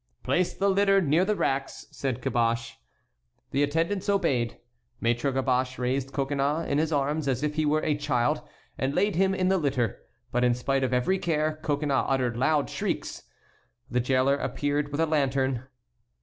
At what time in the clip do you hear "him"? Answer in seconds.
9.15-9.35